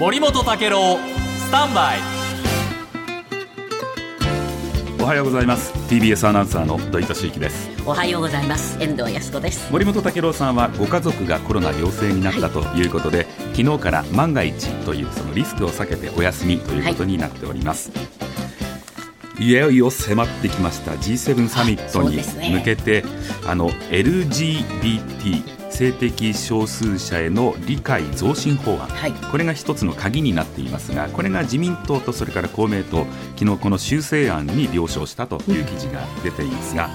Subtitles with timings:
[0.00, 1.98] 森本武郎スタンバイ。
[4.98, 5.74] おはようございます。
[5.94, 7.68] TBS アナウンサーの土井敏之です。
[7.84, 8.82] おはようございます。
[8.82, 9.70] 遠藤康子です。
[9.70, 18.20] 森本武郎さんはご家族がコロナ陽性になったということで、はい、昨日から万が一というそのリスクを避けてお休みということになっております、はい
[19.40, 22.18] いよいよ迫ってきました G7 サミットに
[22.52, 23.08] 向けて、ね、
[23.46, 36.90] あの LGBT 性的少数者への理解増進法案、はい、これが一つの鍵になっていますがこれが自民党とそれから公明党昨日この修正案に了承したという記事が出ていますが、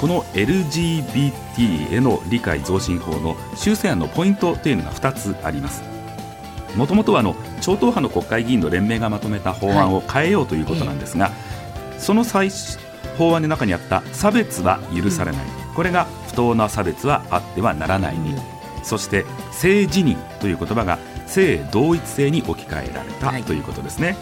[0.00, 5.82] この LGBT への理解増進法の修正案のポイントというのが2つあります。
[6.76, 11.34] もともとはあの超党派の国会議員の連盟がまとめた法案を変えようということなんですが、はい
[11.94, 12.50] えー、その最
[13.16, 18.34] 法案の中にあった差別は許されない、うん、これが不当な差別はあってはならないに、
[18.82, 24.16] そして性自認という言葉が性同一性に置き換えられた、はい、ということですね。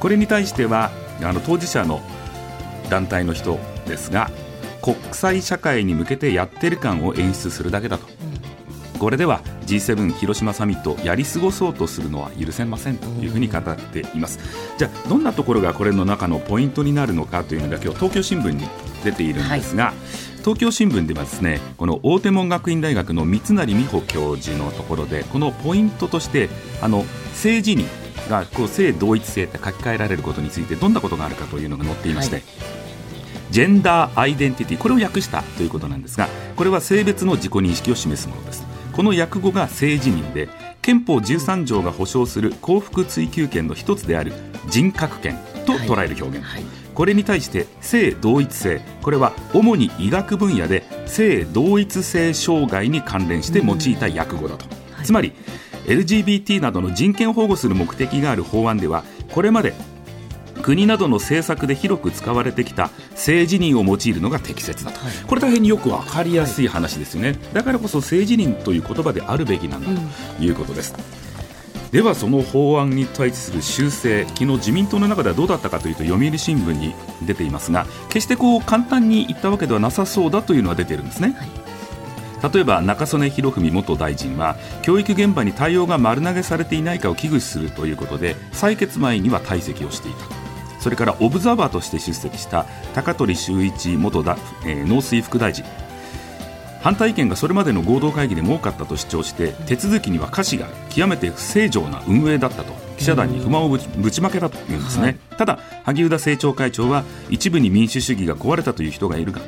[0.00, 0.90] これに対しては
[1.22, 2.00] あの当事者の
[2.90, 4.30] 団体の人ですが
[4.82, 8.15] 国際社会に向けてやってる感を演出するだけだと、うん、
[8.98, 14.38] これでは G7 広島サミットやり過ごそうとするのは許せませんというふうに語っています、
[14.78, 18.66] じゃあどんなところがこれの中のポイントになるのかというのが今日東京新聞に
[19.04, 19.94] 出ているんですが、はい。
[20.46, 26.48] 東京新聞ではですねこの大手門学院大学の三成美穂教授のところでこのポイントとして
[26.80, 26.98] あの
[27.32, 27.84] 政治に
[28.28, 32.44] がこう性同一性って書き換えられることについてどんなことがあるかというのが載っていまして、はい、
[33.50, 40.48] ジェンダーアイデンティティこれを訳したということなんですがこれは性別の自己認識を示すものですこの訳語が性自認で
[40.80, 44.32] 憲法13条が保障する幸福追求権の一つである
[44.70, 46.62] 人格権と捉える表現、はい。
[46.64, 55.34] はいこれに対して性同一性これは主に医学分野で性同一性障害に関連して用いた訳語だと、はい、つまり
[55.84, 59.74] LGBT などの人権を保護する目的がある法案ではこれまで
[60.66, 70.02] 国などの政策で広く使われてきた性自認を用いるのが適切だと、はい、これ大変によく分かりやすい話ですよね、はい、だからこそ性自認という言葉であるべきなんだ
[70.36, 70.92] ということです。
[70.98, 71.26] うん
[71.92, 76.94] ではその法案に対する修正昨日自民党の中ではどうだったかというと読売新聞に
[77.24, 81.36] 出ていますが決してこう簡単に言ったわけではなさそうだというのは出ているんですね、
[82.42, 90.45] はい、例えば中曽根博文元大臣は教育現場に対応が丸投げされていないかを危惧するということで採決前には退席をしていた
[90.86, 92.64] それからオブザーバーとして出席した
[92.94, 95.64] 高取修一元だ、えー、農水副大臣。
[96.80, 109.40] 反対意見がそれまでの合同会議でも多かったと主張して手続きには歌詞が極めて不正常な運営だったと記者団に不満をぶちまけたというんですね、はい、ただ萩生田政調会長は一部に民主主義が壊れたという人がいるが、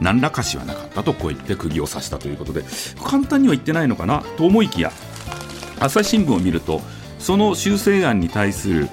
[0.00, 2.64] 何ら歌詞はなかったとこう言って釘を刺したということで
[3.04, 4.90] 簡単には言ってないのかなと思いきや
[5.78, 6.80] 朝日新聞を見ると
[7.20, 8.88] その修正案に対する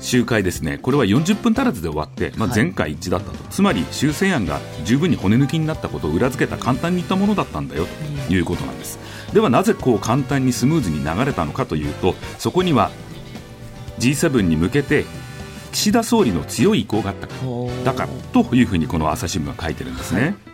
[0.00, 0.78] 集会ですね。
[0.78, 7.86] これは40分足らずで終わって、まあ、全会一致だったと、はい、つまり修正案が十分に骨抜きになったことを裏付けた簡単に言ったものだったんだよ
[8.28, 8.98] ということなんです、
[9.32, 12.90] ではなぜこう簡単にスムーズに流れたのかというとそこには
[13.98, 15.04] G7 に向けて
[15.72, 17.34] 岸田総理の強い意向があったか
[17.84, 18.08] らだから
[18.42, 20.20] というふうにこの朝日新聞は書いてるんですね。
[20.20, 20.49] はい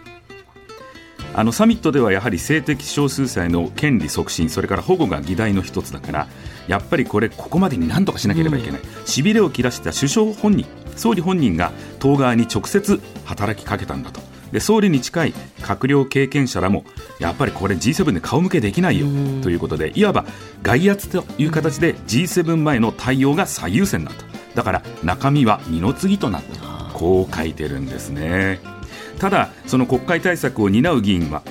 [1.39, 6.29] あのサミットではやはり性的少数者への権利促進それから保護が議題の一つだから
[6.67, 14.21] やっぱりこれここまでに何とかしなければいけない、しびれを切らした首相本人総理本人が党側に直接働きかけたんだと。
[14.51, 16.85] で総理に近い閣僚経験者らも
[17.21, 19.07] やっぱりこれ G7 で顔向けできないよ
[19.43, 20.25] ということでいわば
[20.63, 24.25] 外圧という形で G7 前の対応が最優先だと。
[24.55, 26.77] だから中身は二の次となった。
[26.95, 28.76] こう書いてるんですね。
[29.19, 31.43] ただその国会対策を担う議員は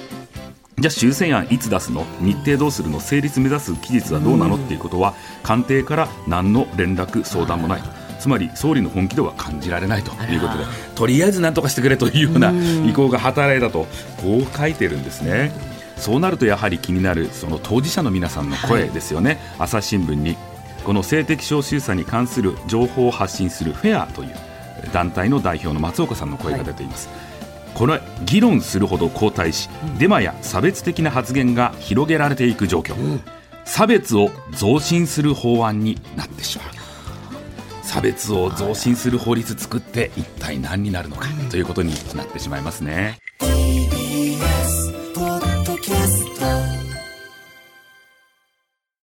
[0.77, 2.03] じゃあ修正案いつ出すの？
[2.19, 2.99] 日程どうするの？
[2.99, 4.57] 成立目指す期日はどうなの？
[4.57, 7.81] っていうことは官邸から何の連絡相談もない
[8.19, 10.65] つまり総理の本気度は感じられないということで
[10.95, 12.51] とりあえず何とかしてくれというような
[12.85, 13.87] 意向が働いたと
[14.21, 15.51] こう書いてるんですね。
[15.95, 20.35] そうなるとやはり気になるその当事者の皆さんの声ですよね、はい、朝日新聞に
[20.83, 24.35] この性的少数者に関する情報を発信するフェアという
[24.91, 27.07] 団体の代表の松岡さんの声が出ています。
[27.07, 27.34] はい
[27.75, 29.69] これ議論するほど後退し、
[29.99, 32.95] デマや差別的な発言が広げられていく状況、
[33.65, 36.67] 差別を増進する法案になってしまう。
[37.83, 43.19] 差別を増進する法律作って一体何になるのかということになってしまいますね。